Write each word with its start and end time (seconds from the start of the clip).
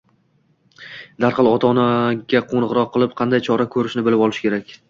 darhol 1.25 1.49
ota-onaga 1.51 2.43
qo‘ng‘iroq 2.55 2.93
qilib, 2.97 3.15
qanday 3.23 3.47
chora 3.49 3.73
ko‘rishni 3.77 4.09
bilib 4.09 4.27
olish 4.29 4.43
kerak. 4.49 4.79